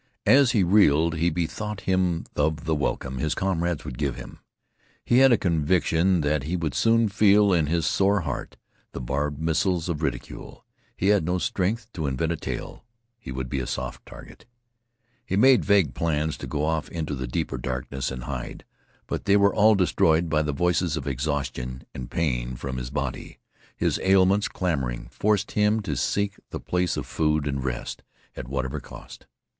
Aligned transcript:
As 0.25 0.49
he 0.49 0.63
reeled, 0.63 1.13
he 1.13 1.29
bethought 1.29 1.81
him 1.81 2.25
of 2.35 2.65
the 2.65 2.73
welcome 2.73 3.19
his 3.19 3.35
comrades 3.35 3.85
would 3.85 3.99
give 3.99 4.15
him. 4.15 4.39
He 5.05 5.19
had 5.19 5.31
a 5.31 5.37
conviction 5.37 6.21
that 6.21 6.41
he 6.41 6.55
would 6.57 6.73
soon 6.73 7.07
feel 7.07 7.53
in 7.53 7.67
his 7.67 7.85
sore 7.85 8.21
heart 8.21 8.57
the 8.93 8.99
barbed 8.99 9.39
missiles 9.39 9.89
of 9.89 10.01
ridicule. 10.01 10.65
He 10.97 11.09
had 11.09 11.23
no 11.23 11.37
strength 11.37 11.87
to 11.93 12.07
invent 12.07 12.31
a 12.31 12.35
tale; 12.35 12.83
he 13.19 13.31
would 13.31 13.47
be 13.47 13.59
a 13.59 13.67
soft 13.67 14.03
target. 14.07 14.47
He 15.23 15.35
made 15.35 15.63
vague 15.63 15.93
plans 15.93 16.35
to 16.37 16.47
go 16.47 16.65
off 16.65 16.89
into 16.89 17.13
the 17.13 17.27
deeper 17.27 17.59
darkness 17.59 18.09
and 18.09 18.23
hide, 18.23 18.65
but 19.05 19.25
they 19.25 19.37
were 19.37 19.53
all 19.53 19.75
destroyed 19.75 20.29
by 20.31 20.41
the 20.41 20.51
voices 20.51 20.97
of 20.97 21.05
exhaustion 21.05 21.83
and 21.93 22.09
pain 22.09 22.55
from 22.55 22.77
his 22.77 22.89
body. 22.89 23.37
His 23.77 23.99
ailments, 24.01 24.47
clamoring, 24.47 25.09
forced 25.11 25.51
him 25.51 25.79
to 25.83 25.95
seek 25.95 26.39
the 26.49 26.59
place 26.59 26.97
of 26.97 27.05
food 27.05 27.45
and 27.47 27.63
rest, 27.63 28.01
at 28.35 28.47
whatever 28.47 28.79
cost. 28.79 29.27